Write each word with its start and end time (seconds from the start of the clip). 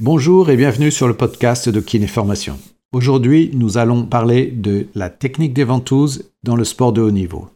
Bonjour 0.00 0.50
et 0.50 0.56
bienvenue 0.56 0.90
sur 0.90 1.06
le 1.06 1.14
podcast 1.14 1.68
de 1.68 1.78
Kinéformation. 1.78 2.58
Aujourd'hui, 2.92 3.52
nous 3.54 3.78
allons 3.78 4.04
parler 4.04 4.46
de 4.46 4.88
la 4.96 5.08
technique 5.08 5.54
des 5.54 5.62
ventouses 5.62 6.32
dans 6.42 6.56
le 6.56 6.64
sport 6.64 6.92
de 6.92 7.00
haut 7.00 7.12
niveau. 7.12 7.48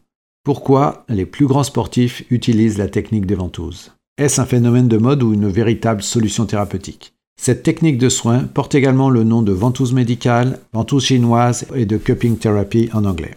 Pourquoi 0.45 1.03
les 1.09 1.25
plus 1.25 1.47
grands 1.47 1.65
sportifs 1.65 2.23
utilisent 2.29 2.77
la 2.77 2.87
technique 2.87 3.25
des 3.25 3.35
ventouses? 3.35 3.91
Est-ce 4.17 4.39
un 4.39 4.45
phénomène 4.45 4.87
de 4.87 4.95
mode 4.95 5.21
ou 5.21 5.33
une 5.33 5.49
véritable 5.49 6.01
solution 6.01 6.45
thérapeutique? 6.45 7.11
Cette 7.37 7.61
technique 7.61 7.97
de 7.97 8.07
soin 8.07 8.45
porte 8.45 8.73
également 8.73 9.09
le 9.09 9.25
nom 9.25 9.41
de 9.41 9.51
ventouse 9.51 9.91
médicale, 9.91 10.61
ventouse 10.71 11.03
chinoise 11.03 11.65
et 11.75 11.85
de 11.85 11.97
cupping 11.97 12.37
therapy 12.37 12.89
en 12.93 13.03
anglais. 13.03 13.35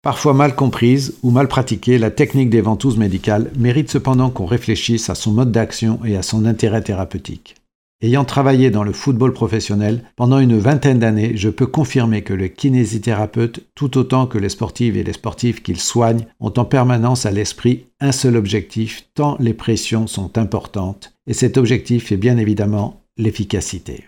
Parfois 0.00 0.32
mal 0.32 0.56
comprise 0.56 1.14
ou 1.22 1.30
mal 1.30 1.46
pratiquée, 1.46 1.98
la 1.98 2.10
technique 2.10 2.48
des 2.48 2.62
ventouses 2.62 2.96
médicales 2.96 3.50
mérite 3.58 3.90
cependant 3.90 4.30
qu'on 4.30 4.46
réfléchisse 4.46 5.10
à 5.10 5.14
son 5.14 5.32
mode 5.32 5.52
d'action 5.52 6.00
et 6.06 6.16
à 6.16 6.22
son 6.22 6.46
intérêt 6.46 6.80
thérapeutique. 6.80 7.59
Ayant 8.02 8.24
travaillé 8.24 8.70
dans 8.70 8.82
le 8.82 8.94
football 8.94 9.34
professionnel 9.34 10.04
pendant 10.16 10.38
une 10.38 10.58
vingtaine 10.58 10.98
d'années, 10.98 11.36
je 11.36 11.50
peux 11.50 11.66
confirmer 11.66 12.22
que 12.22 12.32
le 12.32 12.48
kinésithérapeute, 12.48 13.60
tout 13.74 13.98
autant 13.98 14.26
que 14.26 14.38
les 14.38 14.48
sportives 14.48 14.96
et 14.96 15.04
les 15.04 15.12
sportifs 15.12 15.62
qu'il 15.62 15.78
soigne, 15.78 16.26
ont 16.40 16.52
en 16.56 16.64
permanence 16.64 17.26
à 17.26 17.30
l'esprit 17.30 17.84
un 18.00 18.12
seul 18.12 18.36
objectif, 18.36 19.06
tant 19.14 19.36
les 19.38 19.52
pressions 19.52 20.06
sont 20.06 20.38
importantes, 20.38 21.12
et 21.26 21.34
cet 21.34 21.58
objectif 21.58 22.10
est 22.10 22.16
bien 22.16 22.38
évidemment 22.38 23.02
l'efficacité. 23.18 24.04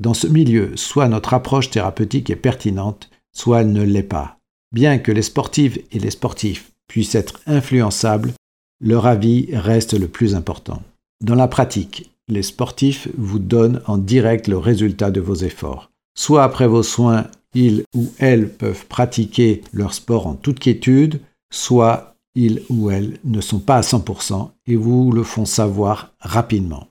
Dans 0.00 0.14
ce 0.14 0.26
milieu, 0.26 0.72
soit 0.76 1.08
notre 1.08 1.32
approche 1.32 1.70
thérapeutique 1.70 2.30
est 2.30 2.36
pertinente, 2.36 3.10
soit 3.32 3.60
elle 3.60 3.72
ne 3.72 3.84
l'est 3.84 4.02
pas. 4.02 4.38
Bien 4.72 4.98
que 4.98 5.12
les 5.12 5.22
sportives 5.22 5.80
et 5.92 6.00
les 6.00 6.10
sportifs 6.10 6.72
puissent 6.88 7.14
être 7.14 7.40
influençables, 7.46 8.32
leur 8.80 9.06
avis 9.06 9.48
reste 9.52 9.94
le 9.94 10.08
plus 10.08 10.34
important. 10.34 10.82
Dans 11.22 11.36
la 11.36 11.48
pratique, 11.48 12.10
les 12.28 12.42
sportifs 12.42 13.08
vous 13.16 13.38
donnent 13.38 13.80
en 13.86 13.98
direct 13.98 14.48
le 14.48 14.58
résultat 14.58 15.10
de 15.10 15.20
vos 15.20 15.36
efforts. 15.36 15.90
Soit 16.16 16.42
après 16.42 16.66
vos 16.66 16.82
soins, 16.82 17.26
ils 17.54 17.84
ou 17.94 18.10
elles 18.18 18.48
peuvent 18.48 18.86
pratiquer 18.86 19.62
leur 19.72 19.94
sport 19.94 20.26
en 20.26 20.34
toute 20.34 20.58
quiétude, 20.58 21.20
soit 21.50 22.16
ils 22.34 22.62
ou 22.68 22.90
elles 22.90 23.18
ne 23.24 23.40
sont 23.40 23.60
pas 23.60 23.76
à 23.76 23.80
100% 23.80 24.50
et 24.66 24.76
vous 24.76 25.12
le 25.12 25.22
font 25.22 25.46
savoir 25.46 26.12
rapidement. 26.20 26.88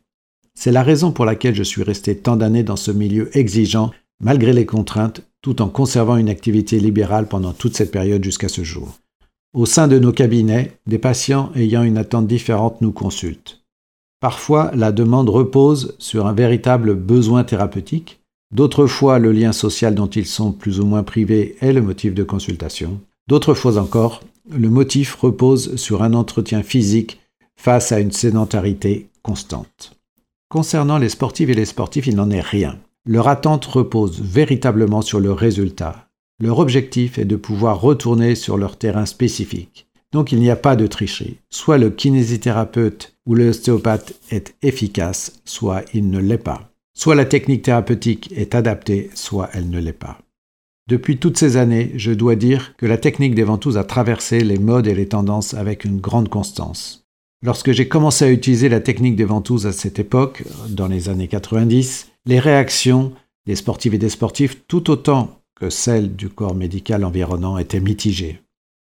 C'est 0.57 0.71
la 0.71 0.83
raison 0.83 1.11
pour 1.11 1.25
laquelle 1.25 1.53
je 1.53 1.63
suis 1.63 1.83
resté 1.83 2.17
tant 2.17 2.37
d'années 2.37 2.63
dans 2.63 2.77
ce 2.77 2.91
milieu 2.91 3.35
exigeant, 3.37 3.91
malgré 4.21 4.53
les 4.53 4.65
contraintes, 4.65 5.21
tout 5.41 5.61
en 5.61 5.69
conservant 5.69 6.17
une 6.17 6.29
activité 6.29 6.79
libérale 6.79 7.27
pendant 7.27 7.53
toute 7.53 7.75
cette 7.75 7.91
période 7.91 8.23
jusqu'à 8.23 8.47
ce 8.47 8.63
jour. 8.63 8.97
Au 9.53 9.65
sein 9.65 9.87
de 9.87 9.99
nos 9.99 10.11
cabinets, 10.11 10.79
des 10.87 10.97
patients 10.97 11.51
ayant 11.55 11.83
une 11.83 11.97
attente 11.97 12.27
différente 12.27 12.81
nous 12.81 12.91
consultent. 12.91 13.64
Parfois, 14.25 14.71
la 14.73 14.91
demande 14.91 15.29
repose 15.29 15.93
sur 15.99 16.25
un 16.25 16.33
véritable 16.33 16.95
besoin 16.95 17.43
thérapeutique. 17.43 18.21
D'autres 18.51 18.87
fois, 18.87 19.19
le 19.19 19.31
lien 19.31 19.51
social 19.51 19.93
dont 19.93 20.07
ils 20.07 20.25
sont 20.25 20.51
plus 20.51 20.79
ou 20.79 20.85
moins 20.87 21.03
privés 21.03 21.55
est 21.61 21.73
le 21.73 21.83
motif 21.83 22.15
de 22.15 22.23
consultation. 22.23 22.99
D'autres 23.27 23.53
fois 23.53 23.77
encore, 23.77 24.23
le 24.49 24.67
motif 24.67 25.13
repose 25.13 25.75
sur 25.75 26.01
un 26.01 26.15
entretien 26.15 26.63
physique 26.63 27.19
face 27.55 27.91
à 27.91 27.99
une 27.99 28.11
sédentarité 28.11 29.09
constante. 29.21 29.95
Concernant 30.49 30.97
les 30.97 31.09
sportifs 31.09 31.49
et 31.49 31.53
les 31.53 31.65
sportifs, 31.65 32.07
il 32.07 32.15
n'en 32.15 32.31
est 32.31 32.41
rien. 32.41 32.79
Leur 33.05 33.27
attente 33.27 33.65
repose 33.65 34.19
véritablement 34.23 35.03
sur 35.03 35.19
le 35.19 35.33
résultat. 35.33 36.07
Leur 36.39 36.57
objectif 36.57 37.19
est 37.19 37.25
de 37.25 37.35
pouvoir 37.35 37.79
retourner 37.79 38.33
sur 38.33 38.57
leur 38.57 38.77
terrain 38.77 39.05
spécifique. 39.05 39.85
Donc 40.15 40.31
il 40.31 40.39
n'y 40.39 40.49
a 40.49 40.55
pas 40.55 40.77
de 40.77 40.87
tricherie. 40.87 41.39
Soit 41.49 41.77
le 41.77 41.89
kinésithérapeute 41.89 43.17
ou 43.25 43.35
l'ostéopathe 43.35 44.13
est 44.31 44.55
efficace, 44.61 45.41
soit 45.43 45.83
il 45.93 46.09
ne 46.09 46.19
l'est 46.19 46.37
pas. 46.37 46.69
Soit 46.97 47.15
la 47.15 47.25
technique 47.25 47.63
thérapeutique 47.63 48.31
est 48.33 48.55
adaptée, 48.55 49.09
soit 49.13 49.49
elle 49.51 49.69
ne 49.69 49.77
l'est 49.77 49.91
pas. 49.91 50.17
Depuis 50.87 51.17
toutes 51.17 51.37
ces 51.37 51.57
années, 51.57 51.91
je 51.97 52.13
dois 52.13 52.37
dire 52.37 52.77
que 52.77 52.85
la 52.85 52.97
technique 52.97 53.35
des 53.35 53.43
ventouses 53.43 53.75
a 53.75 53.83
traversé 53.83 54.39
les 54.39 54.57
modes 54.57 54.87
et 54.87 54.95
les 54.95 55.09
tendances 55.09 55.53
avec 55.53 55.83
une 55.83 55.99
grande 55.99 56.29
constance. 56.29 57.05
Lorsque 57.43 57.73
j'ai 57.73 57.89
commencé 57.89 58.23
à 58.23 58.31
utiliser 58.31 58.69
la 58.69 58.79
technique 58.79 59.17
des 59.17 59.25
ventouses 59.25 59.67
à 59.67 59.73
cette 59.73 59.99
époque, 59.99 60.45
dans 60.69 60.87
les 60.87 61.09
années 61.09 61.27
90, 61.27 62.09
les 62.25 62.39
réactions 62.39 63.11
des 63.47 63.57
sportifs 63.57 63.93
et 63.93 63.97
des 63.97 64.07
sportifs, 64.07 64.65
tout 64.69 64.89
autant 64.89 65.41
que 65.59 65.69
celles 65.69 66.15
du 66.15 66.29
corps 66.29 66.55
médical 66.55 67.03
environnant, 67.03 67.57
étaient 67.57 67.81
mitigées. 67.81 68.39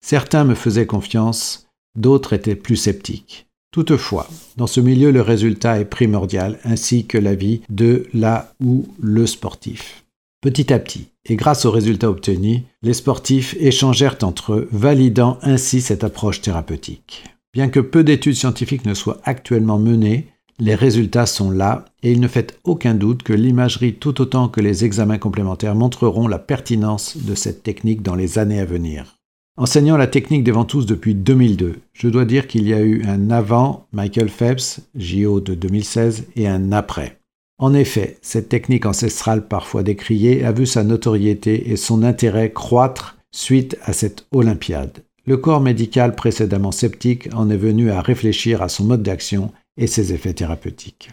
Certains 0.09 0.45
me 0.45 0.55
faisaient 0.55 0.87
confiance, 0.87 1.67
d'autres 1.97 2.33
étaient 2.33 2.55
plus 2.55 2.77
sceptiques. 2.77 3.49
Toutefois, 3.73 4.29
dans 4.57 4.69
ce 4.69 4.79
milieu, 4.79 5.11
le 5.11 5.21
résultat 5.21 5.81
est 5.81 5.85
primordial, 5.85 6.61
ainsi 6.63 7.07
que 7.07 7.19
la 7.19 7.35
vie 7.35 7.63
de 7.71 8.07
la 8.15 8.53
ou 8.61 8.87
le 9.01 9.27
sportif. 9.27 10.05
Petit 10.41 10.73
à 10.73 10.79
petit, 10.79 11.09
et 11.25 11.35
grâce 11.35 11.65
aux 11.65 11.73
résultats 11.73 12.09
obtenus, 12.09 12.61
les 12.83 12.95
sportifs 12.95 13.57
échangèrent 13.59 14.19
entre 14.23 14.53
eux, 14.53 14.69
validant 14.71 15.41
ainsi 15.43 15.81
cette 15.81 16.05
approche 16.05 16.41
thérapeutique. 16.41 17.25
Bien 17.53 17.69
que 17.69 17.81
peu 17.81 18.05
d'études 18.05 18.37
scientifiques 18.37 18.87
ne 18.87 18.95
soient 18.95 19.19
actuellement 19.25 19.81
menées, 19.81 20.29
les 20.61 20.77
résultats 20.77 21.27
sont 21.27 21.51
là 21.51 21.85
et 22.05 22.13
il 22.13 22.21
ne 22.21 22.29
fait 22.29 22.61
aucun 22.63 22.95
doute 22.95 23.25
que 23.25 23.33
l'imagerie 23.33 23.95
tout 23.95 24.21
autant 24.21 24.49
que 24.49 24.61
les 24.61 24.85
examens 24.85 25.19
complémentaires 25.19 25.75
montreront 25.75 26.29
la 26.29 26.39
pertinence 26.39 27.17
de 27.17 27.35
cette 27.35 27.65
technique 27.65 28.03
dans 28.03 28.15
les 28.15 28.39
années 28.39 28.61
à 28.61 28.65
venir. 28.65 29.16
Enseignant 29.59 29.97
la 29.97 30.07
technique 30.07 30.45
des 30.45 30.51
ventouses 30.51 30.85
depuis 30.85 31.15
2002, 31.15 31.77
je 31.95 32.09
dois 32.09 32.27
dire 32.27 32.47
qu'il 32.47 32.69
y 32.69 32.75
a 32.75 32.83
eu 32.83 33.03
un 33.07 33.31
avant 33.31 33.87
Michael 33.91 34.29
Phelps, 34.29 34.81
JO 34.95 35.41
de 35.41 35.55
2016, 35.55 36.27
et 36.37 36.47
un 36.47 36.73
après. 36.73 37.17
En 37.59 37.73
effet, 37.73 38.19
cette 38.21 38.51
technique 38.51 38.85
ancestrale 38.85 39.49
parfois 39.49 39.83
décriée 39.83 40.45
a 40.45 40.53
vu 40.53 40.67
sa 40.67 40.85
notoriété 40.85 41.71
et 41.71 41.77
son 41.77 42.03
intérêt 42.03 42.53
croître 42.53 43.17
suite 43.33 43.79
à 43.83 43.95
cette 43.95 44.27
Olympiade. 44.31 45.05
Le 45.25 45.39
corps 45.39 45.63
médical 45.63 46.15
précédemment 46.15 46.71
sceptique 46.71 47.31
en 47.33 47.49
est 47.49 47.57
venu 47.57 47.91
à 47.91 48.03
réfléchir 48.03 48.61
à 48.61 48.69
son 48.69 48.85
mode 48.85 49.03
d'action 49.03 49.53
et 49.79 49.87
ses 49.87 50.13
effets 50.13 50.35
thérapeutiques. 50.35 51.13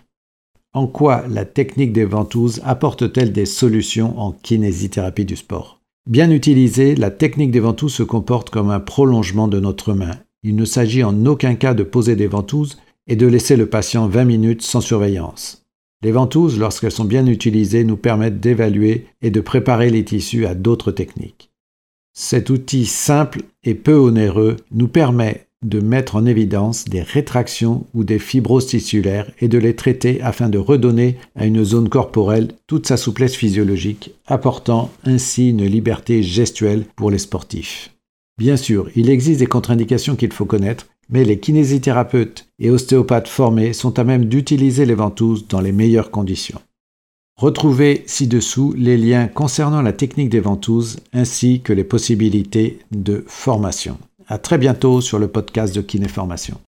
En 0.73 0.87
quoi 0.87 1.23
la 1.29 1.45
technique 1.45 1.93
des 1.93 2.03
ventouses 2.03 2.59
apporte-t-elle 2.65 3.31
des 3.31 3.45
solutions 3.45 4.19
en 4.19 4.33
kinésithérapie 4.33 5.23
du 5.23 5.37
sport? 5.37 5.79
Bien 6.05 6.31
utilisée, 6.31 6.95
la 6.95 7.11
technique 7.11 7.51
des 7.51 7.61
ventouses 7.61 7.93
se 7.93 8.03
comporte 8.03 8.49
comme 8.49 8.69
un 8.69 8.81
prolongement 8.81 9.47
de 9.47 9.61
notre 9.61 9.93
main. 9.93 10.17
Il 10.43 10.57
ne 10.57 10.65
s'agit 10.65 11.01
en 11.01 11.25
aucun 11.25 11.55
cas 11.55 11.73
de 11.73 11.83
poser 11.83 12.17
des 12.17 12.27
ventouses 12.27 12.77
et 13.07 13.15
de 13.15 13.25
laisser 13.25 13.55
le 13.55 13.67
patient 13.67 14.07
20 14.07 14.25
minutes 14.25 14.61
sans 14.63 14.81
surveillance. 14.81 15.65
Les 16.01 16.11
ventouses, 16.11 16.59
lorsqu'elles 16.59 16.91
sont 16.91 17.05
bien 17.05 17.25
utilisées, 17.25 17.85
nous 17.85 17.95
permettent 17.95 18.41
d'évaluer 18.41 19.07
et 19.21 19.31
de 19.31 19.39
préparer 19.39 19.89
les 19.89 20.03
tissus 20.03 20.45
à 20.45 20.55
d'autres 20.55 20.91
techniques. 20.91 21.51
Cet 22.11 22.49
outil 22.49 22.85
simple 22.85 23.43
et 23.63 23.73
peu 23.73 23.95
onéreux 23.95 24.57
nous 24.71 24.89
permet 24.89 25.47
de 25.63 25.79
mettre 25.79 26.15
en 26.15 26.25
évidence 26.25 26.85
des 26.85 27.01
rétractions 27.01 27.85
ou 27.93 28.03
des 28.03 28.19
fibroses 28.19 28.67
tissulaires 28.67 29.29
et 29.39 29.47
de 29.47 29.57
les 29.57 29.75
traiter 29.75 30.21
afin 30.21 30.49
de 30.49 30.57
redonner 30.57 31.17
à 31.35 31.45
une 31.45 31.63
zone 31.63 31.89
corporelle 31.89 32.49
toute 32.67 32.87
sa 32.87 32.97
souplesse 32.97 33.35
physiologique, 33.35 34.11
apportant 34.27 34.91
ainsi 35.05 35.49
une 35.49 35.65
liberté 35.65 36.23
gestuelle 36.23 36.85
pour 36.95 37.11
les 37.11 37.17
sportifs. 37.17 37.91
Bien 38.37 38.57
sûr, 38.57 38.89
il 38.95 39.09
existe 39.09 39.39
des 39.39 39.47
contre-indications 39.47 40.15
qu'il 40.15 40.33
faut 40.33 40.45
connaître, 40.45 40.87
mais 41.09 41.23
les 41.23 41.39
kinésithérapeutes 41.39 42.47
et 42.59 42.69
ostéopathes 42.69 43.27
formés 43.27 43.73
sont 43.73 43.99
à 43.99 44.03
même 44.03 44.25
d'utiliser 44.25 44.85
les 44.85 44.95
ventouses 44.95 45.47
dans 45.47 45.61
les 45.61 45.71
meilleures 45.71 46.11
conditions. 46.11 46.59
Retrouvez 47.35 48.03
ci-dessous 48.05 48.73
les 48.77 48.95
liens 48.95 49.27
concernant 49.27 49.81
la 49.81 49.91
technique 49.91 50.29
des 50.29 50.39
ventouses 50.39 50.97
ainsi 51.13 51.61
que 51.61 51.73
les 51.73 51.83
possibilités 51.83 52.79
de 52.91 53.23
formation. 53.27 53.97
À 54.33 54.39
très 54.39 54.57
bientôt 54.57 54.99
sur 54.99 55.19
le 55.19 55.27
podcast 55.27 55.75
de 55.75 55.81
Kinéformation. 55.81 56.57